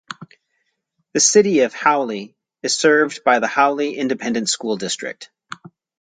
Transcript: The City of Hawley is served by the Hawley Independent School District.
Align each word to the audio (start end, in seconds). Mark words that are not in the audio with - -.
The 1.13 1.19
City 1.19 1.59
of 1.59 1.75
Hawley 1.75 2.35
is 2.63 2.75
served 2.75 3.23
by 3.23 3.37
the 3.37 3.47
Hawley 3.47 3.97
Independent 3.99 4.49
School 4.49 4.75
District. 4.75 5.29